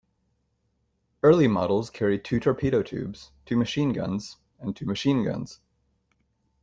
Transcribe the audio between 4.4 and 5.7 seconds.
and two machine guns.